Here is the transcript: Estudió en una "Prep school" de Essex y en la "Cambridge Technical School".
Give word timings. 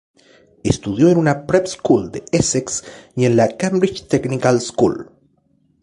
Estudió 0.63 1.09
en 1.09 1.17
una 1.19 1.45
"Prep 1.45 1.67
school" 1.67 2.11
de 2.11 2.25
Essex 2.31 2.83
y 3.15 3.25
en 3.25 3.35
la 3.37 3.55
"Cambridge 3.55 4.07
Technical 4.07 4.59
School". 4.59 5.11